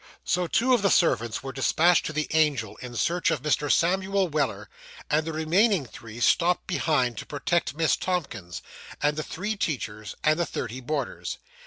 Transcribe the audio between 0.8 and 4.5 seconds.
the servants were despatched to the Angel in search of Mr. Samuel